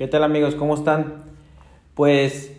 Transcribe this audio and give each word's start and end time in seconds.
¿Qué 0.00 0.08
tal 0.08 0.24
amigos? 0.24 0.54
¿Cómo 0.54 0.76
están? 0.76 1.24
Pues 1.92 2.56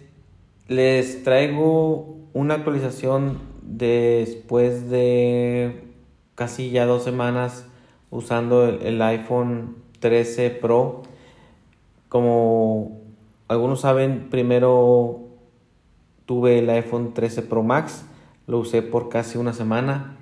les 0.68 1.24
traigo 1.24 2.20
una 2.34 2.54
actualización 2.54 3.40
después 3.64 4.92
de 4.92 5.88
casi 6.36 6.70
ya 6.70 6.86
dos 6.86 7.04
semanas 7.04 7.66
usando 8.12 8.68
el, 8.68 9.02
iPhone 9.02 9.78
13 10.02 10.52
Pro. 10.52 11.02
Como 12.10 13.02
algunos 13.48 13.82
saben, 13.82 14.30
primero 14.30 15.22
tuve 16.28 16.60
el 16.60 16.70
iPhone 16.70 17.16
13 17.16 17.42
Pro 17.42 17.64
Max, 17.64 18.06
lo 18.46 18.60
usé 18.60 18.84
por 18.84 19.10
casi 19.10 19.40
una 19.40 19.54
semana 19.54 20.16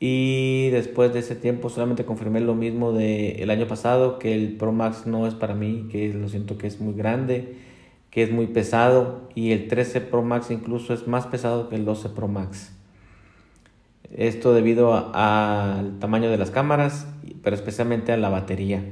y 0.00 0.70
después 0.70 1.12
de 1.12 1.20
ese 1.20 1.34
tiempo 1.34 1.70
solamente 1.70 2.04
confirmé 2.04 2.40
lo 2.40 2.54
mismo 2.54 2.92
del 2.92 3.50
año 3.50 3.66
pasado, 3.66 4.18
que 4.18 4.34
el 4.34 4.56
Pro 4.56 4.72
Max 4.72 5.06
no 5.06 5.26
es 5.26 5.34
para 5.34 5.54
mí, 5.54 5.88
que 5.90 6.12
lo 6.14 6.28
siento 6.28 6.56
que 6.56 6.68
es 6.68 6.80
muy 6.80 6.94
grande, 6.94 7.56
que 8.10 8.22
es 8.22 8.30
muy 8.30 8.46
pesado 8.46 9.28
y 9.34 9.50
el 9.50 9.66
13 9.68 10.00
Pro 10.02 10.22
Max 10.22 10.50
incluso 10.50 10.94
es 10.94 11.08
más 11.08 11.26
pesado 11.26 11.68
que 11.68 11.76
el 11.76 11.84
12 11.84 12.10
Pro 12.10 12.28
Max. 12.28 12.72
Esto 14.16 14.54
debido 14.54 14.94
al 15.14 15.98
tamaño 15.98 16.30
de 16.30 16.38
las 16.38 16.50
cámaras, 16.50 17.06
pero 17.42 17.56
especialmente 17.56 18.12
a 18.12 18.16
la 18.16 18.28
batería. 18.28 18.82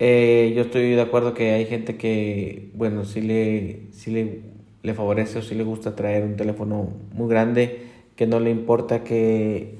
Eh, 0.00 0.52
yo 0.56 0.62
estoy 0.62 0.90
de 0.90 1.00
acuerdo 1.02 1.34
que 1.34 1.52
hay 1.52 1.66
gente 1.66 1.96
que, 1.96 2.70
bueno, 2.74 3.04
si 3.04 3.20
le, 3.20 3.92
si 3.92 4.10
le, 4.10 4.40
le 4.82 4.94
favorece 4.94 5.38
o 5.38 5.42
si 5.42 5.54
le 5.54 5.62
gusta 5.62 5.94
traer 5.94 6.24
un 6.24 6.36
teléfono 6.36 6.88
muy 7.12 7.28
grande 7.28 7.89
que 8.20 8.26
no 8.26 8.38
le 8.38 8.50
importa 8.50 9.02
que 9.02 9.78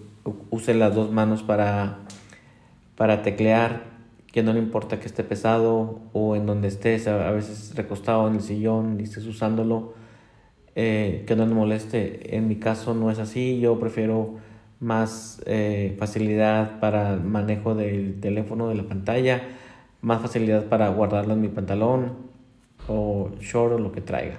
use 0.49 0.73
las 0.73 0.95
dos 0.95 1.13
manos 1.13 1.43
para, 1.43 1.99
para 2.97 3.21
teclear, 3.21 3.83
que 4.33 4.43
no 4.43 4.55
le 4.55 4.61
importa 4.61 4.99
que 4.99 5.05
esté 5.05 5.25
pesado 5.25 6.01
o 6.15 6.35
en 6.37 6.47
donde 6.47 6.69
estés, 6.69 7.07
a 7.07 7.33
veces 7.33 7.75
recostado 7.77 8.27
en 8.29 8.37
el 8.37 8.41
sillón 8.41 8.99
y 8.99 9.03
estés 9.03 9.27
usándolo, 9.27 9.93
eh, 10.75 11.25
que 11.27 11.37
no 11.37 11.45
le 11.45 11.53
moleste. 11.53 12.35
En 12.35 12.49
mi 12.49 12.57
caso 12.57 12.95
no 12.95 13.11
es 13.11 13.19
así, 13.19 13.61
yo 13.61 13.79
prefiero 13.79 14.37
más 14.79 15.43
eh, 15.45 15.95
facilidad 15.99 16.81
para 16.81 17.13
el 17.13 17.21
manejo 17.21 17.75
del 17.75 18.21
teléfono, 18.21 18.71
de 18.71 18.75
la 18.75 18.85
pantalla, 18.85 19.43
más 20.01 20.23
facilidad 20.23 20.65
para 20.65 20.89
guardarlo 20.89 21.35
en 21.35 21.43
mi 21.43 21.49
pantalón 21.49 22.15
o 22.89 23.33
short 23.39 23.75
o 23.75 23.79
lo 23.79 23.93
que 23.93 24.01
traiga. 24.01 24.39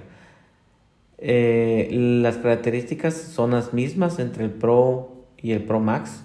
Eh, 1.24 1.88
las 2.20 2.38
características 2.38 3.14
son 3.14 3.52
las 3.52 3.72
mismas 3.72 4.18
entre 4.18 4.42
el 4.42 4.50
Pro 4.50 5.12
y 5.40 5.52
el 5.52 5.62
Pro 5.62 5.78
Max. 5.78 6.24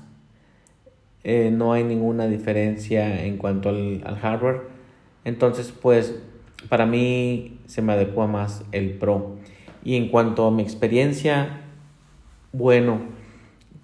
Eh, 1.23 1.52
no 1.52 1.72
hay 1.72 1.84
ninguna 1.84 2.26
diferencia 2.28 3.23
en 3.23 3.38
cuanto 3.38 3.70
al, 3.70 4.02
hardware. 4.20 4.62
Entonces, 5.23 5.72
pues 5.72 6.20
para 6.68 6.88
mí 6.88 7.59
se 7.68 7.84
me 7.84 7.94
adecua 7.94 8.25
más 8.25 8.66
el 8.72 8.98
Pro. 8.98 9.36
Y 9.84 9.98
en 9.98 10.09
cuanto 10.09 10.48
a 10.48 10.52
mi 10.52 10.64
experiencia, 10.64 11.62
bueno, 12.52 13.02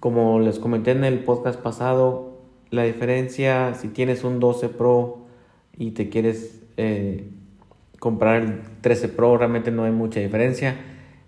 como 0.00 0.40
les 0.40 0.58
comenté 0.58 0.90
en 0.90 1.04
el 1.04 1.20
podcast 1.20 1.60
pasado, 1.60 2.40
la 2.70 2.82
diferencia 2.82 3.74
si 3.74 3.86
tienes 3.86 4.24
un 4.24 4.40
12 4.40 4.68
Pro 4.68 5.18
y 5.78 5.92
te 5.92 6.08
quieres 6.08 6.60
eh, 6.76 7.28
comprar 8.00 8.42
el 8.42 8.62
13 8.80 9.10
Pro, 9.10 9.38
realmente 9.38 9.70
no 9.70 9.84
hay 9.84 9.92
mucha 9.92 10.18
diferencia 10.18 10.76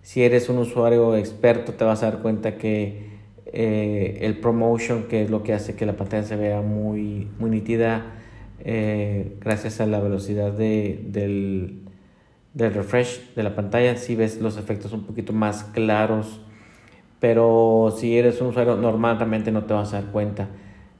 si 0.06 0.22
eres 0.22 0.48
un 0.48 0.58
usuario 0.58 1.16
experto 1.16 1.72
te 1.72 1.82
vas 1.82 2.04
a 2.04 2.12
dar 2.12 2.22
cuenta 2.22 2.58
que 2.58 3.08
eh, 3.46 4.18
el 4.20 4.38
promotion, 4.38 5.08
que 5.08 5.24
es 5.24 5.30
lo 5.30 5.42
que 5.42 5.52
hace 5.52 5.74
que 5.74 5.84
la 5.84 5.96
pantalla 5.96 6.22
se 6.22 6.36
vea 6.36 6.60
muy, 6.60 7.26
muy 7.40 7.50
nítida, 7.50 8.14
eh, 8.60 9.36
gracias 9.40 9.80
a 9.80 9.86
la 9.86 9.98
velocidad 9.98 10.52
de, 10.52 11.00
del, 11.08 11.80
del, 12.54 12.72
refresh 12.72 13.34
de 13.34 13.42
la 13.42 13.56
pantalla, 13.56 13.96
si 13.96 14.14
ves 14.14 14.40
los 14.40 14.58
efectos 14.58 14.92
un 14.92 15.02
poquito 15.02 15.32
más 15.32 15.64
claros, 15.64 16.40
pero 17.18 17.92
si 17.98 18.16
eres 18.16 18.40
un 18.40 18.50
usuario 18.50 18.76
normal 18.76 19.16
realmente 19.16 19.50
no 19.50 19.64
te 19.64 19.74
vas 19.74 19.92
a 19.92 20.02
dar 20.02 20.12
cuenta. 20.12 20.50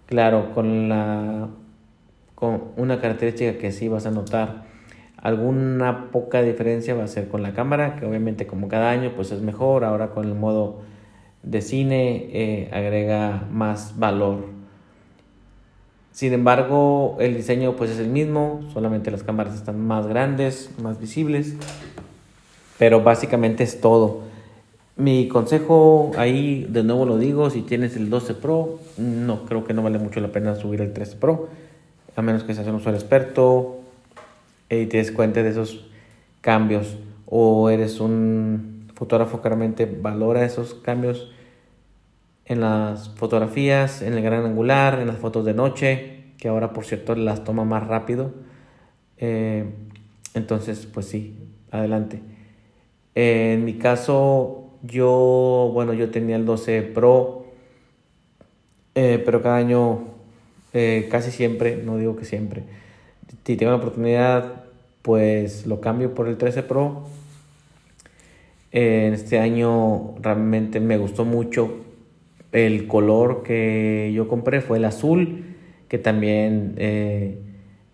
Claro, 0.07 0.53
con, 0.53 0.89
la, 0.89 1.51
con 2.35 2.73
una 2.77 3.01
característica 3.01 3.57
que 3.57 3.71
sí 3.71 3.87
vas 3.87 4.05
a 4.05 4.11
notar 4.11 4.65
Alguna 5.27 6.13
poca 6.13 6.41
diferencia 6.41 6.95
va 6.95 7.03
a 7.03 7.09
ser 7.09 7.27
con 7.27 7.43
la 7.43 7.53
cámara, 7.53 7.97
que 7.97 8.07
obviamente 8.07 8.47
como 8.47 8.69
cada 8.69 8.91
año 8.91 9.11
pues 9.17 9.33
es 9.33 9.41
mejor. 9.41 9.83
Ahora 9.83 10.11
con 10.11 10.25
el 10.25 10.37
modo 10.37 10.83
de 11.43 11.63
cine 11.63 12.29
eh, 12.31 12.71
agrega 12.73 13.43
más 13.51 13.99
valor. 13.99 14.45
Sin 16.13 16.33
embargo, 16.33 17.17
el 17.19 17.35
diseño 17.35 17.75
pues 17.75 17.91
es 17.91 17.99
el 17.99 18.07
mismo, 18.07 18.61
solamente 18.73 19.11
las 19.11 19.25
cámaras 19.25 19.57
están 19.57 19.85
más 19.85 20.07
grandes, 20.07 20.71
más 20.81 21.01
visibles. 21.01 21.57
Pero 22.79 23.03
básicamente 23.03 23.65
es 23.65 23.81
todo. 23.81 24.21
Mi 24.95 25.27
consejo 25.27 26.13
ahí, 26.17 26.69
de 26.71 26.85
nuevo 26.85 27.05
lo 27.05 27.19
digo, 27.19 27.51
si 27.51 27.63
tienes 27.63 27.97
el 27.97 28.11
12 28.11 28.35
Pro, 28.35 28.79
no 28.97 29.45
creo 29.47 29.65
que 29.65 29.75
no 29.75 29.83
vale 29.83 29.99
mucho 29.99 30.21
la 30.21 30.29
pena 30.29 30.55
subir 30.55 30.83
el 30.83 30.93
13 30.93 31.17
Pro, 31.17 31.49
a 32.15 32.23
menos 32.23 32.45
que 32.45 32.55
seas 32.55 32.69
un 32.69 32.77
usuario 32.77 33.01
experto 33.01 33.76
y 34.69 34.87
te 34.87 34.99
des 34.99 35.13
cuenta 35.13 35.43
de 35.43 35.51
esos 35.51 35.89
cambios 36.41 36.97
o 37.27 37.71
eres 37.71 38.01
un 38.01 38.89
fotógrafo 38.95 39.43
que 39.43 39.49
realmente 39.49 39.87
valora 39.87 40.45
esos 40.45 40.75
cambios 40.75 41.31
en 42.47 42.61
las 42.61 43.11
fotografías, 43.11 44.03
en 44.03 44.15
el 44.15 44.23
gran 44.23 44.45
angular, 44.45 45.01
en 45.01 45.09
las 45.09 45.19
fotos 45.19 45.45
de 45.45 45.55
noche, 45.55 46.25
que 46.39 46.49
ahora 46.49 46.73
por 46.73 46.85
cierto 46.85 47.15
las 47.15 47.45
toma 47.45 47.65
más 47.65 47.87
rápido. 47.87 48.33
Eh, 49.19 49.65
entonces, 50.35 50.87
pues 50.87 51.07
sí, 51.07 51.37
adelante. 51.71 52.21
en 53.15 53.65
mi 53.65 53.75
caso, 53.75 54.71
yo, 54.83 55.71
bueno, 55.73 55.93
yo 55.95 56.11
tenía 56.11 56.37
el 56.37 56.45
12 56.45 56.83
Pro, 56.83 57.47
eh, 58.95 59.21
pero 59.25 59.43
cada 59.43 59.57
año, 59.57 60.05
eh, 60.73 61.09
casi 61.11 61.31
siempre, 61.31 61.77
no 61.77 61.97
digo 61.97 62.17
que 62.17 62.25
siempre, 62.25 62.65
si 63.45 63.57
tengo 63.57 63.73
la 63.73 63.79
oportunidad, 63.79 64.65
pues 65.03 65.67
lo 65.67 65.81
cambio 65.81 66.15
por 66.15 66.29
el 66.29 66.37
13 66.37 66.63
Pro. 66.65 67.07
En 68.73 69.15
este 69.15 69.39
año 69.39 70.17
realmente 70.21 70.81
me 70.81 70.99
gustó 70.99 71.25
mucho 71.25 71.87
el 72.53 72.87
color 72.87 73.43
que 73.43 74.13
yo 74.15 74.29
compré 74.29 74.61
fue 74.61 74.79
el 74.79 74.85
azul, 74.85 75.45
que 75.89 75.99
también 75.99 76.75
eh, 76.77 77.39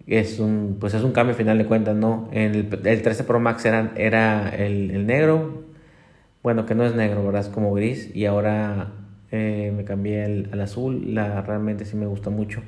es 0.06 0.38
un 0.40 0.76
pues 0.80 0.94
es 0.94 1.02
un 1.02 1.12
cambio 1.12 1.34
final 1.34 1.58
de 1.58 1.66
cuentas, 1.66 1.96
¿no? 1.96 2.28
El, 2.32 2.68
el 2.84 3.02
13 3.02 3.24
Pro 3.24 3.40
Max 3.40 3.64
era, 3.64 3.92
era 3.96 4.48
el, 4.48 5.06
negro, 5.06 5.64
bueno, 6.42 6.66
que 6.66 6.74
no 6.74 6.84
es 6.84 6.94
negro, 6.94 7.24
¿verdad? 7.24 7.42
Es 7.42 7.48
como 7.48 7.74
gris 7.74 8.14
y 8.14 8.26
ahora 8.26 8.92
eh, 9.30 9.72
me 9.76 9.84
cambié 9.84 10.24
al 10.24 10.60
azul, 10.60 11.14
la, 11.14 11.42
realmente 11.42 11.84
sí 11.84 11.96
me 11.96 12.06
gusta 12.06 12.30
mucho. 12.30 12.62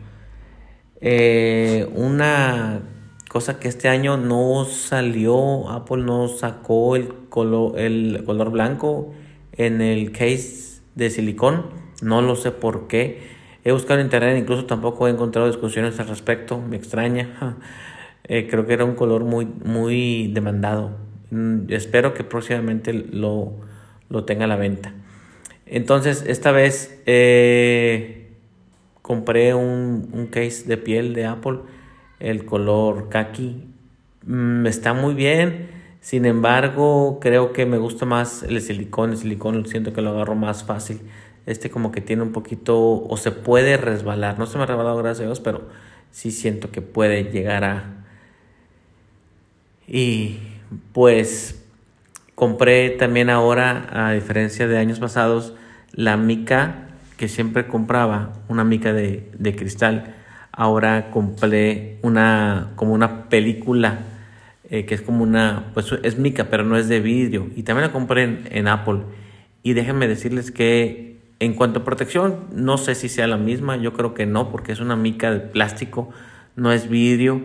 Eh, 1.06 1.86
una 1.94 2.80
cosa 3.28 3.60
que 3.60 3.68
este 3.68 3.88
año 3.90 4.16
no 4.16 4.64
salió, 4.64 5.68
Apple 5.68 6.02
no 6.02 6.28
sacó 6.28 6.96
el 6.96 7.08
color, 7.28 7.78
el 7.78 8.22
color 8.24 8.50
blanco 8.50 9.12
en 9.52 9.82
el 9.82 10.12
case 10.12 10.80
de 10.94 11.10
silicón, 11.10 11.66
no 12.00 12.22
lo 12.22 12.36
sé 12.36 12.52
por 12.52 12.88
qué. 12.88 13.20
He 13.64 13.72
buscado 13.72 14.00
en 14.00 14.06
internet, 14.06 14.38
incluso 14.38 14.64
tampoco 14.64 15.06
he 15.06 15.10
encontrado 15.10 15.46
discusiones 15.46 16.00
al 16.00 16.08
respecto, 16.08 16.58
me 16.58 16.76
extraña. 16.76 17.58
Eh, 18.26 18.48
creo 18.48 18.64
que 18.64 18.72
era 18.72 18.86
un 18.86 18.94
color 18.94 19.24
muy, 19.24 19.44
muy 19.44 20.28
demandado. 20.32 20.96
Mm, 21.30 21.70
espero 21.70 22.14
que 22.14 22.24
próximamente 22.24 22.94
lo, 22.94 23.60
lo 24.08 24.24
tenga 24.24 24.44
a 24.44 24.48
la 24.48 24.56
venta. 24.56 24.94
Entonces, 25.66 26.24
esta 26.26 26.50
vez 26.50 27.02
eh, 27.04 28.23
compré 29.04 29.52
un, 29.52 30.08
un, 30.14 30.28
case 30.28 30.64
de 30.64 30.78
piel 30.78 31.12
de 31.12 31.26
Apple, 31.26 31.58
el 32.20 32.46
color 32.46 33.10
kaki. 33.10 33.62
Mm, 34.24 34.66
está 34.66 34.94
muy 34.94 35.12
bien, 35.12 35.68
sin 36.00 36.24
embargo, 36.24 37.18
creo 37.20 37.52
que 37.52 37.66
me 37.66 37.76
gusta 37.76 38.06
más 38.06 38.42
el 38.44 38.62
silicón. 38.62 39.10
El 39.10 39.18
silicón 39.18 39.66
siento 39.66 39.92
que 39.92 40.00
lo 40.00 40.08
agarro 40.08 40.36
más 40.36 40.64
fácil. 40.64 41.02
Este 41.44 41.68
como 41.68 41.92
que 41.92 42.00
tiene 42.00 42.22
un 42.22 42.32
poquito, 42.32 42.78
o 43.06 43.16
se 43.18 43.30
puede 43.30 43.76
resbalar. 43.76 44.38
No 44.38 44.46
se 44.46 44.56
me 44.56 44.64
ha 44.64 44.66
resbalado, 44.66 44.96
gracias 44.96 45.20
a 45.20 45.26
Dios, 45.26 45.40
pero 45.40 45.68
sí 46.10 46.30
siento 46.30 46.70
que 46.70 46.80
puede 46.80 47.24
llegar 47.24 47.64
a... 47.64 48.06
Y 49.86 50.38
pues 50.94 51.62
compré 52.34 52.88
también 52.88 53.28
ahora, 53.28 53.86
a 53.92 54.12
diferencia 54.12 54.66
de 54.66 54.78
años 54.78 54.98
pasados, 54.98 55.52
la 55.92 56.16
mica 56.16 56.83
que 57.16 57.28
siempre 57.28 57.66
compraba 57.66 58.32
una 58.48 58.64
mica 58.64 58.92
de, 58.92 59.54
cristal, 59.56 60.14
ahora 60.52 61.10
compré 61.10 61.98
una 62.02 62.72
como 62.76 62.92
una 62.94 63.28
película 63.28 63.98
eh, 64.70 64.86
que 64.86 64.94
es 64.94 65.02
como 65.02 65.22
una, 65.22 65.70
pues 65.74 65.92
es 66.02 66.18
mica, 66.18 66.48
pero 66.50 66.64
no 66.64 66.76
es 66.76 66.88
de 66.88 67.00
vidrio. 67.00 67.48
Y 67.54 67.62
también 67.62 67.86
la 67.86 67.92
compré 67.92 68.40
en, 68.50 68.68
Apple. 68.68 69.00
Y 69.62 69.74
déjenme 69.74 70.08
decirles 70.08 70.50
que 70.50 71.18
en 71.38 71.54
cuanto 71.54 71.80
a 71.80 71.84
protección, 71.84 72.46
no 72.52 72.78
sé 72.78 72.94
si 72.94 73.08
sea 73.08 73.26
la 73.26 73.36
misma, 73.36 73.76
yo 73.76 73.92
creo 73.92 74.14
que 74.14 74.26
no, 74.26 74.50
porque 74.50 74.72
es 74.72 74.80
una 74.80 74.96
mica 74.96 75.30
de 75.30 75.40
plástico, 75.40 76.10
no 76.56 76.72
es 76.72 76.88
vidrio. 76.88 77.40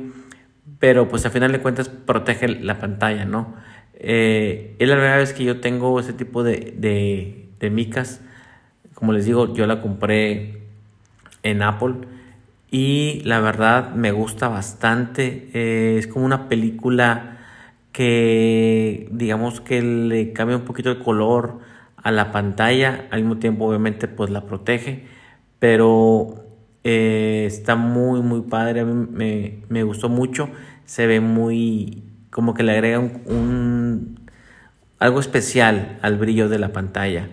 pero 0.80 1.10
pues 1.10 1.26
a 1.26 1.30
final 1.30 1.52
de 1.52 1.60
cuentas 1.60 1.90
protege 1.90 2.48
la 2.48 2.80
pantalla, 2.80 3.26
¿no? 3.26 3.56
Eh, 3.96 4.76
es 4.80 4.88
la 4.88 4.96
primera 4.96 5.18
vez 5.18 5.34
que 5.34 5.44
yo 5.44 5.60
tengo 5.60 6.00
ese 6.00 6.14
tipo 6.14 6.44
de, 6.44 6.74
de, 6.78 7.50
de 7.60 7.70
micas. 7.70 8.22
Como 9.00 9.14
les 9.14 9.26
digo, 9.26 9.54
yo 9.54 9.66
la 9.66 9.82
compré 9.82 10.62
en 11.44 11.62
Apple 11.62 11.96
y 12.70 13.22
la 13.24 13.40
verdad 13.40 13.94
me 13.96 14.12
gusta 14.12 14.50
bastante. 14.50 15.50
Eh, 15.54 15.96
es 15.98 16.08
como 16.08 16.26
una 16.26 16.50
película 16.50 17.38
que 17.92 19.08
digamos 19.12 19.62
que 19.62 19.82
le 19.82 20.34
cambia 20.34 20.58
un 20.58 20.66
poquito 20.66 20.92
el 20.92 21.00
color 21.00 21.60
a 21.98 22.12
la 22.12 22.32
pantalla, 22.32 23.08
al 23.12 23.22
mismo 23.22 23.38
tiempo 23.38 23.66
obviamente 23.66 24.08
pues 24.08 24.30
la 24.30 24.46
protege, 24.46 25.06
pero 25.60 26.36
eh, 26.84 27.46
está 27.48 27.76
muy 27.76 28.22
muy 28.22 28.42
padre, 28.42 28.82
a 28.82 28.86
mí 28.86 29.08
me, 29.12 29.60
me, 29.70 29.84
gustó 29.84 30.08
mucho, 30.08 30.50
se 30.86 31.08
ve 31.08 31.20
muy 31.20 32.04
como 32.30 32.54
que 32.54 32.64
le 32.64 32.74
agrega 32.74 33.00
un, 33.00 34.20
algo 35.00 35.20
especial 35.20 35.98
al 36.02 36.18
brillo 36.18 36.48
de 36.50 36.60
la 36.60 36.72
pantalla. 36.72 37.30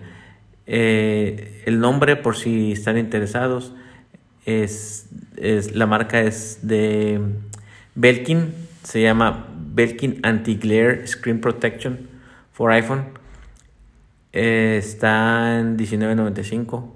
Eh, 0.67 1.63
el 1.65 1.79
nombre 1.79 2.17
por 2.17 2.35
si 2.35 2.73
están 2.73 2.97
interesados 2.97 3.73
es, 4.45 5.07
es 5.37 5.73
la 5.73 5.85
marca 5.85 6.21
es 6.21 6.59
de 6.61 7.21
Belkin, 7.95 8.53
se 8.83 9.01
llama 9.01 9.47
Belkin 9.73 10.19
Anti-Glare 10.23 11.07
Screen 11.07 11.39
Protection 11.41 12.07
for 12.51 12.71
iPhone. 12.71 13.05
Eh, 14.33 14.75
está 14.77 15.59
en 15.59 15.77
$19.95. 15.77 16.91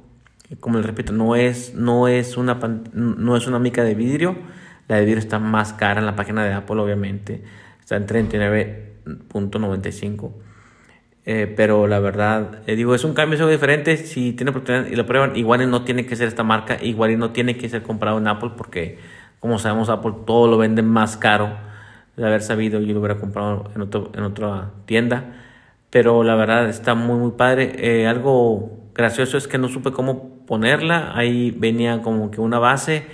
Como 0.59 0.77
les 0.77 0.85
repito, 0.85 1.13
no 1.13 1.37
es, 1.37 1.73
no, 1.73 2.09
es 2.09 2.35
una, 2.37 2.59
no 2.93 3.37
es 3.37 3.47
una 3.47 3.59
mica 3.59 3.83
de 3.83 3.95
vidrio. 3.95 4.37
La 4.87 4.97
de 4.97 5.05
vidrio 5.05 5.19
está 5.19 5.39
más 5.39 5.73
cara 5.73 5.99
en 6.01 6.05
la 6.05 6.15
página 6.15 6.43
de 6.43 6.53
Apple, 6.53 6.79
obviamente. 6.81 7.43
Está 7.79 7.95
en 7.95 8.05
$39.95. 8.05 10.50
Eh, 11.25 11.53
pero 11.55 11.87
la 11.87 11.99
verdad, 11.99 12.61
eh, 12.65 12.75
digo, 12.75 12.95
es 12.95 13.03
un 13.03 13.13
cambio 13.13 13.47
diferente. 13.47 13.97
Si 13.97 14.33
tiene 14.33 14.51
oportunidad 14.51 14.87
y 14.87 14.95
lo 14.95 15.05
prueban, 15.05 15.35
igual 15.35 15.69
no 15.69 15.83
tiene 15.83 16.05
que 16.05 16.15
ser 16.15 16.27
esta 16.27 16.43
marca, 16.43 16.77
igual 16.81 17.17
no 17.19 17.31
tiene 17.31 17.57
que 17.57 17.69
ser 17.69 17.83
comprado 17.83 18.17
en 18.17 18.27
Apple, 18.27 18.51
porque 18.57 18.97
como 19.39 19.57
sabemos, 19.59 19.89
Apple 19.89 20.13
todo 20.25 20.47
lo 20.47 20.57
vende 20.57 20.83
más 20.83 21.17
caro 21.17 21.49
de 22.15 22.25
haber 22.25 22.41
sabido 22.41 22.79
yo 22.81 22.93
lo 22.93 22.99
hubiera 22.99 23.17
comprado 23.17 23.71
en, 23.75 23.81
otro, 23.81 24.11
en 24.13 24.23
otra 24.23 24.71
tienda. 24.85 25.33
Pero 25.89 26.23
la 26.23 26.35
verdad 26.35 26.69
está 26.69 26.95
muy, 26.95 27.17
muy 27.17 27.31
padre. 27.31 27.73
Eh, 27.77 28.07
algo 28.07 28.89
gracioso 28.93 29.37
es 29.37 29.47
que 29.47 29.57
no 29.57 29.67
supe 29.67 29.91
cómo 29.91 30.45
ponerla. 30.45 31.11
Ahí 31.15 31.51
venía 31.51 32.01
como 32.01 32.31
que 32.31 32.39
una 32.39 32.59
base. 32.59 33.07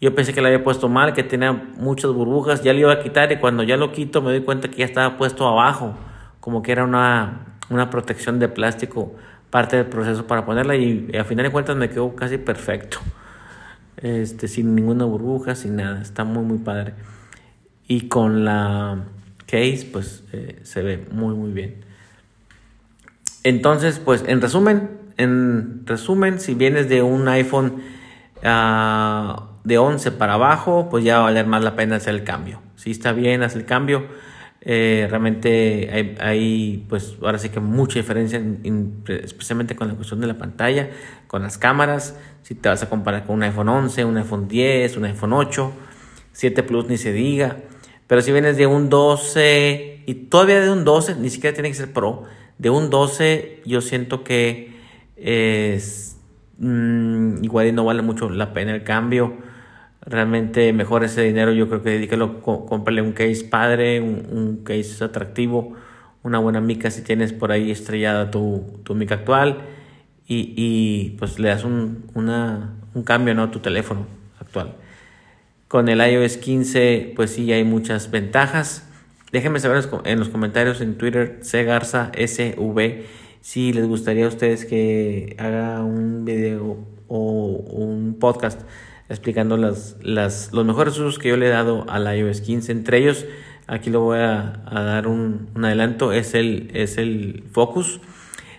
Yo 0.00 0.14
pensé 0.14 0.32
que 0.32 0.40
la 0.40 0.48
había 0.48 0.64
puesto 0.64 0.88
mal, 0.88 1.12
que 1.14 1.22
tenía 1.24 1.52
muchas 1.52 2.12
burbujas. 2.12 2.62
Ya 2.62 2.72
le 2.72 2.80
iba 2.80 2.92
a 2.92 3.00
quitar 3.00 3.30
y 3.32 3.38
cuando 3.38 3.62
ya 3.62 3.76
lo 3.76 3.92
quito 3.92 4.22
me 4.22 4.30
doy 4.30 4.42
cuenta 4.42 4.68
que 4.68 4.78
ya 4.78 4.84
estaba 4.84 5.16
puesto 5.16 5.46
abajo. 5.46 5.94
Como 6.40 6.62
que 6.62 6.72
era 6.72 6.84
una, 6.84 7.51
una 7.72 7.90
protección 7.90 8.38
de 8.38 8.48
plástico 8.48 9.14
parte 9.50 9.76
del 9.76 9.86
proceso 9.86 10.26
para 10.26 10.44
ponerla 10.46 10.76
y, 10.76 11.10
a 11.18 11.24
final 11.24 11.44
de 11.44 11.52
cuentas 11.52 11.76
me 11.76 11.90
quedó 11.90 12.14
casi 12.16 12.38
perfecto. 12.38 12.98
Este, 13.98 14.48
sin 14.48 14.74
ninguna 14.74 15.04
burbuja, 15.04 15.54
sin 15.54 15.76
nada. 15.76 16.00
Está 16.00 16.24
muy, 16.24 16.44
muy 16.44 16.58
padre 16.58 16.94
y 17.92 18.08
con 18.08 18.44
la 18.44 19.04
case 19.46 19.86
pues 19.92 20.24
eh, 20.32 20.60
se 20.62 20.82
ve 20.82 21.06
muy 21.10 21.34
muy 21.34 21.52
bien. 21.52 21.84
Entonces 23.44 23.98
pues 23.98 24.24
en 24.26 24.40
resumen, 24.40 24.90
en 25.18 25.86
resumen 25.86 26.40
si 26.40 26.54
vienes 26.54 26.88
de 26.88 27.02
un 27.02 27.28
iPhone 27.28 27.82
uh, 28.44 29.42
de 29.64 29.78
11 29.78 30.12
para 30.12 30.34
abajo 30.34 30.88
pues 30.90 31.04
ya 31.04 31.16
va 31.16 31.20
a 31.20 31.24
valer 31.24 31.46
más 31.46 31.62
la 31.62 31.76
pena 31.76 31.96
hacer 31.96 32.14
el 32.14 32.24
cambio. 32.24 32.60
Si 32.76 32.90
está 32.90 33.12
bien, 33.12 33.42
haz 33.42 33.54
el 33.54 33.66
cambio. 33.66 34.06
Eh, 34.64 35.08
realmente 35.10 35.90
hay, 35.92 36.16
hay, 36.20 36.86
pues 36.88 37.16
ahora 37.20 37.38
sí 37.38 37.48
que 37.48 37.58
mucha 37.58 37.98
diferencia 37.98 38.40
especialmente 39.08 39.74
con 39.74 39.88
la 39.88 39.94
cuestión 39.94 40.20
de 40.20 40.28
la 40.28 40.38
pantalla, 40.38 40.90
con 41.26 41.42
las 41.42 41.58
cámaras, 41.58 42.16
si 42.42 42.54
te 42.54 42.68
vas 42.68 42.82
a 42.82 42.88
comparar 42.88 43.26
con 43.26 43.36
un 43.36 43.42
iPhone 43.42 43.68
11, 43.68 44.04
un 44.04 44.16
iPhone 44.18 44.46
10, 44.46 44.96
un 44.98 45.04
iPhone 45.06 45.32
8, 45.32 45.72
7 46.32 46.62
Plus 46.62 46.86
ni 46.86 46.96
se 46.96 47.12
diga. 47.12 47.56
Pero 48.06 48.20
si 48.20 48.30
vienes 48.30 48.56
de 48.56 48.66
un 48.66 48.88
12 48.88 50.04
y 50.06 50.14
todavía 50.14 50.60
de 50.60 50.70
un 50.70 50.84
12, 50.84 51.16
ni 51.16 51.30
siquiera 51.30 51.54
tiene 51.54 51.68
que 51.68 51.74
ser 51.74 51.92
Pro, 51.92 52.24
de 52.58 52.70
un 52.70 52.90
12 52.90 53.62
yo 53.64 53.80
siento 53.80 54.22
que 54.22 54.76
es, 55.16 56.18
mm, 56.58 57.42
igual 57.42 57.66
y 57.66 57.72
no 57.72 57.84
vale 57.84 58.02
mucho 58.02 58.28
la 58.30 58.52
pena 58.52 58.74
el 58.74 58.84
cambio. 58.84 59.38
Realmente 60.04 60.72
mejor 60.72 61.04
ese 61.04 61.22
dinero 61.22 61.52
yo 61.52 61.68
creo 61.68 61.82
que 61.82 61.90
dedícalo, 61.90 62.42
cómprale 62.42 63.02
un 63.02 63.12
case 63.12 63.44
padre, 63.44 64.00
un, 64.00 64.62
case 64.64 65.02
atractivo, 65.04 65.74
una 66.22 66.38
buena 66.38 66.60
mica 66.60 66.90
si 66.90 67.02
tienes 67.02 67.32
por 67.32 67.52
ahí 67.52 67.70
estrellada 67.70 68.30
tu, 68.30 68.80
tu 68.82 68.94
mica 68.94 69.16
actual 69.16 69.58
y, 70.26 70.54
y 70.56 71.10
pues 71.18 71.38
le 71.38 71.48
das 71.48 71.64
un, 71.64 72.06
una, 72.14 72.74
un 72.94 73.04
cambio 73.04 73.34
¿no? 73.34 73.44
a 73.44 73.50
tu 73.50 73.60
teléfono 73.60 74.06
actual. 74.40 74.74
Con 75.68 75.88
el 75.88 76.00
iOS 76.00 76.36
15, 76.36 77.12
pues 77.16 77.30
sí, 77.30 77.52
hay 77.52 77.64
muchas 77.64 78.10
ventajas. 78.10 78.88
Déjenme 79.30 79.60
saber 79.60 79.82
en 80.04 80.18
los 80.18 80.28
comentarios 80.28 80.80
en 80.80 80.98
Twitter, 80.98 81.40
cgarza 81.50 82.12
SV, 82.14 83.04
si 83.40 83.72
les 83.72 83.86
gustaría 83.86 84.26
a 84.26 84.28
ustedes 84.28 84.64
que 84.66 85.34
haga 85.38 85.82
un 85.82 86.24
video 86.24 86.76
o 87.08 87.16
un 87.72 88.18
podcast 88.18 88.60
explicando 89.12 89.56
las, 89.56 89.96
las, 90.02 90.52
los 90.52 90.64
mejores 90.64 90.94
usos 90.98 91.18
que 91.18 91.28
yo 91.28 91.36
le 91.36 91.46
he 91.46 91.50
dado 91.50 91.84
al 91.88 92.12
iOS 92.16 92.40
15. 92.40 92.72
Entre 92.72 92.98
ellos, 92.98 93.26
aquí 93.66 93.90
lo 93.90 94.00
voy 94.00 94.18
a, 94.18 94.62
dar 94.70 95.06
un, 95.06 95.50
un, 95.54 95.64
adelanto, 95.64 96.12
es 96.12 96.34
el, 96.34 96.70
es 96.74 96.98
el 96.98 97.44
Focus. 97.52 98.00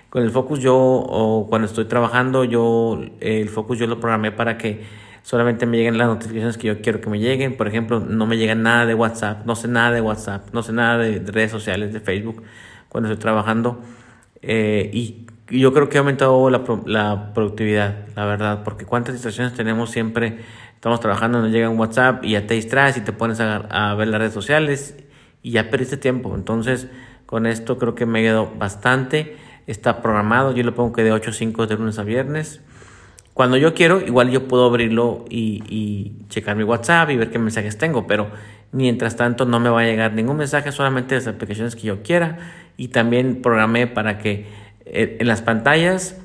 Con 0.10 0.24
el 0.24 0.30
Focus 0.30 0.60
yo, 0.60 0.76
o 0.78 1.48
cuando 1.50 1.68
estoy 1.68 1.86
trabajando, 1.86 2.44
yo 2.44 3.02
el 3.20 3.50
Focus 3.50 3.80
yo 3.80 3.88
lo 3.88 4.00
programé 4.00 4.32
para 4.32 4.58
que 4.58 4.84
solamente 5.24 5.66
me 5.66 5.78
lleguen 5.78 5.98
las 5.98 6.08
notificaciones 6.08 6.58
que 6.58 6.68
yo 6.68 6.82
quiero 6.82 7.02
que 7.02 7.10
me 7.10 7.20
lleguen. 7.20 7.58
Por 7.58 7.68
ejemplo, 7.68 8.00
no 8.00 8.28
me 8.28 8.38
llega 8.38 8.54
nada 8.54 8.86
de 8.86 8.94
WhatsApp, 8.94 9.46
no 9.46 9.56
sé 9.56 9.68
nada 9.68 9.92
de 9.92 10.02
WhatsApp, 10.02 10.54
no 10.54 10.62
sé 10.62 10.72
nada 10.72 11.00
de 11.00 11.20
redes 11.20 11.52
sociales, 11.52 11.94
de 11.94 12.00
Facebook, 12.00 12.44
cuando 12.90 13.10
estoy 13.10 13.22
trabajando. 13.22 13.82
Eh, 14.44 14.92
y 14.94 15.26
yo 15.60 15.74
creo 15.74 15.90
que 15.90 15.98
ha 15.98 16.02
aumentado 16.02 16.50
la, 16.50 16.64
la, 16.86 17.34
productividad, 17.34 18.08
la 18.16 18.26
verdad, 18.26 18.64
porque 18.64 18.86
cuántas 18.86 19.16
situaciones 19.16 19.54
tenemos 19.54 19.92
siempre, 19.92 20.40
estamos 20.76 21.00
trabajando, 21.00 21.42
nos 21.42 21.52
llega 21.52 21.70
un 21.70 21.80
WhatsApp 21.80 22.24
y 22.26 22.32
ya 22.32 22.48
te 22.48 22.56
distraes 22.56 22.98
y 22.98 23.02
te 23.02 23.14
pones 23.14 23.40
a, 23.40 23.94
ver 23.96 24.08
las 24.08 24.20
redes 24.20 24.34
sociales 24.34 24.98
y 25.42 25.52
ya 25.52 25.70
perdiste 25.70 25.98
tiempo. 25.98 26.34
Entonces, 26.36 26.88
con 27.26 27.46
esto 27.46 27.78
creo 27.78 27.96
que 27.96 28.06
me 28.06 28.20
ha 28.20 28.22
ayudado 28.22 28.52
bastante. 28.58 29.38
Está 29.68 30.02
programado, 30.02 30.54
yo 30.54 30.64
lo 30.64 30.74
pongo 30.74 30.92
que 30.94 31.04
de 31.04 31.12
8 31.12 31.30
a 31.30 31.34
5 31.34 31.68
de 31.68 31.76
lunes 31.76 32.00
a 32.00 32.04
viernes. 32.04 32.62
Cuando 33.34 33.58
yo 33.58 33.74
quiero, 33.74 34.02
igual 34.02 34.30
yo 34.30 34.48
puedo 34.48 34.66
abrirlo 34.66 35.26
y, 35.30 36.26
checar 36.30 36.56
mi 36.56 36.64
WhatsApp 36.64 37.10
y 37.10 37.18
ver 37.18 37.32
qué 37.32 37.40
mensajes 37.40 37.78
tengo, 37.78 38.06
pero 38.06 38.30
mientras 38.72 39.16
tanto 39.16 39.46
no 39.46 39.60
me 39.60 39.70
va 39.70 39.82
a 39.82 39.86
llegar 39.86 40.14
ningún 40.14 40.38
mensaje, 40.38 40.72
solamente 40.72 41.16
las 41.16 41.28
aplicaciones 41.28 41.76
que 41.76 41.84
yo 41.84 42.04
quiera. 42.04 42.38
Y 42.76 42.90
también 42.90 43.42
programé 43.42 43.88
para 43.88 44.18
que 44.18 44.48
en 44.86 45.28
las 45.28 45.42
pantallas, 45.42 46.18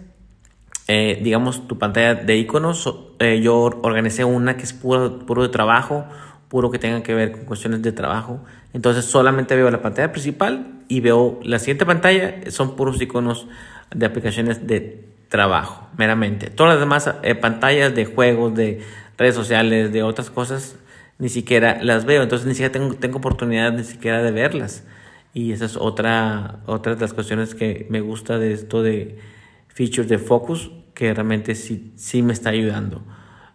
eh, 0.88 1.20
digamos 1.22 1.68
tu 1.68 1.78
pantalla 1.78 2.14
de 2.14 2.36
iconos, 2.36 2.92
eh, 3.18 3.40
yo 3.42 3.56
organicé 3.82 4.24
una 4.24 4.56
que 4.56 4.62
es 4.62 4.72
puro, 4.72 5.18
puro 5.26 5.42
de 5.42 5.50
trabajo, 5.50 6.06
puro 6.48 6.70
que 6.70 6.78
tenga 6.78 7.02
que 7.02 7.14
ver 7.14 7.32
con 7.32 7.44
cuestiones 7.44 7.82
de 7.82 7.92
trabajo. 7.92 8.40
Entonces 8.72 9.04
solamente 9.04 9.54
veo 9.54 9.70
la 9.70 9.82
pantalla 9.82 10.12
principal 10.12 10.66
y 10.88 11.00
veo 11.00 11.40
la 11.42 11.58
siguiente 11.58 11.84
pantalla, 11.84 12.50
son 12.50 12.74
puros 12.74 13.00
iconos 13.00 13.46
de 13.94 14.06
aplicaciones 14.06 14.66
de 14.66 15.08
trabajo, 15.28 15.88
meramente. 15.96 16.48
Todas 16.50 16.74
las 16.74 16.80
demás 16.80 17.14
eh, 17.22 17.34
pantallas 17.34 17.94
de 17.94 18.06
juegos, 18.06 18.54
de 18.54 18.82
redes 19.18 19.34
sociales, 19.34 19.92
de 19.92 20.02
otras 20.02 20.30
cosas, 20.30 20.76
ni 21.18 21.28
siquiera 21.28 21.82
las 21.82 22.06
veo. 22.06 22.22
Entonces 22.22 22.46
ni 22.46 22.54
siquiera 22.54 22.72
tengo, 22.72 22.94
tengo 22.94 23.18
oportunidad 23.18 23.72
ni 23.72 23.84
siquiera 23.84 24.22
de 24.22 24.30
verlas. 24.30 24.84
Y 25.38 25.52
esa 25.52 25.66
es 25.66 25.76
otra, 25.76 26.62
otra 26.66 26.96
de 26.96 27.00
las 27.00 27.14
cuestiones 27.14 27.54
que 27.54 27.86
me 27.90 28.00
gusta 28.00 28.40
de 28.40 28.52
esto 28.52 28.82
de 28.82 29.18
features 29.68 30.08
de 30.08 30.18
focus, 30.18 30.72
que 30.94 31.14
realmente 31.14 31.54
sí, 31.54 31.92
sí 31.94 32.22
me 32.22 32.32
está 32.32 32.50
ayudando. 32.50 33.02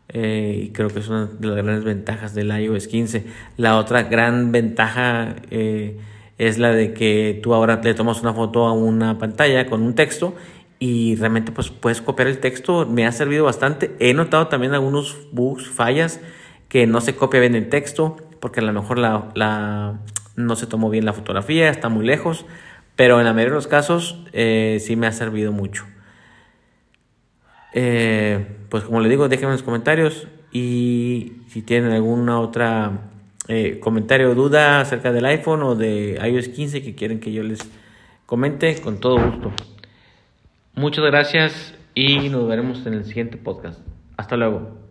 Eh, 0.07 0.61
y 0.63 0.69
creo 0.69 0.87
que 0.87 0.99
es 0.99 1.09
una 1.09 1.25
de 1.25 1.45
las 1.45 1.57
grandes 1.57 1.83
ventajas 1.83 2.33
del 2.33 2.57
iOS 2.57 2.87
15. 2.87 3.25
La 3.57 3.77
otra 3.77 4.03
gran 4.03 4.53
ventaja 4.53 5.35
eh, 5.51 5.99
es 6.37 6.57
la 6.57 6.71
de 6.71 6.93
que 6.93 7.41
tú 7.43 7.53
ahora 7.53 7.81
le 7.83 7.93
tomas 7.93 8.21
una 8.21 8.33
foto 8.33 8.65
a 8.65 8.71
una 8.71 9.17
pantalla 9.17 9.65
con 9.65 9.81
un 9.81 9.93
texto 9.93 10.35
y 10.79 11.17
realmente 11.17 11.51
pues 11.51 11.69
puedes 11.69 12.01
copiar 12.01 12.29
el 12.29 12.39
texto, 12.39 12.85
me 12.85 13.05
ha 13.05 13.11
servido 13.11 13.43
bastante. 13.43 13.93
He 13.99 14.13
notado 14.13 14.47
también 14.47 14.73
algunos 14.73 15.17
bugs, 15.33 15.67
fallas, 15.67 16.21
que 16.69 16.87
no 16.87 17.01
se 17.01 17.13
copia 17.13 17.41
bien 17.41 17.55
el 17.55 17.67
texto, 17.67 18.15
porque 18.39 18.61
a 18.61 18.63
lo 18.63 18.71
mejor 18.71 18.99
la, 18.99 19.33
la 19.35 19.99
no 20.35 20.55
se 20.55 20.67
tomó 20.67 20.89
bien 20.89 21.05
la 21.05 21.13
fotografía, 21.13 21.69
está 21.69 21.89
muy 21.89 22.05
lejos, 22.05 22.45
pero 22.95 23.19
en 23.19 23.25
la 23.25 23.33
mayoría 23.33 23.51
de 23.51 23.55
los 23.55 23.67
casos 23.67 24.19
eh, 24.33 24.77
sí 24.79 24.95
me 24.95 25.07
ha 25.07 25.11
servido 25.11 25.51
mucho. 25.51 25.85
Eh, 27.73 28.45
pues 28.69 28.83
como 28.83 29.01
le 29.01 29.09
digo, 29.09 29.27
déjenme 29.29 29.51
en 29.51 29.53
los 29.53 29.63
comentarios 29.63 30.27
y 30.51 31.33
si 31.47 31.63
tienen 31.63 31.91
alguna 31.91 32.39
otra 32.39 33.09
eh, 33.47 33.79
comentario 33.79 34.31
o 34.31 34.35
duda 34.35 34.79
acerca 34.79 35.11
del 35.11 35.25
iPhone 35.25 35.63
o 35.63 35.75
de 35.75 36.19
iOS 36.23 36.49
15 36.49 36.83
que 36.83 36.95
quieren 36.95 37.19
que 37.19 37.31
yo 37.31 37.43
les 37.43 37.59
comente, 38.25 38.79
con 38.81 38.99
todo 38.99 39.17
gusto. 39.23 39.51
Muchas 40.75 41.03
gracias 41.05 41.75
y 41.95 42.29
nos 42.29 42.47
veremos 42.47 42.85
en 42.85 42.93
el 42.93 43.05
siguiente 43.05 43.37
podcast. 43.37 43.79
Hasta 44.17 44.37
luego. 44.37 44.82